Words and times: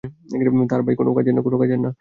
তার 0.69 0.81
ভাই 0.85 0.95
কোনও 0.95 1.11
কাজের 1.17 1.33
না। 1.77 1.89